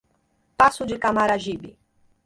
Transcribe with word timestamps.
Passo 0.57 0.83
de 0.83 0.97
Camaragibe 0.97 1.77